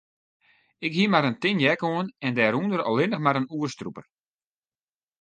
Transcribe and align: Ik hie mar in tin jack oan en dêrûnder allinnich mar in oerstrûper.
Ik 0.85 0.91
hie 0.95 1.09
mar 1.11 1.25
in 1.29 1.37
tin 1.41 1.61
jack 1.65 1.81
oan 1.93 2.07
en 2.25 2.33
dêrûnder 2.37 2.81
allinnich 2.89 3.23
mar 3.23 3.39
in 3.39 3.51
oerstrûper. 3.57 4.05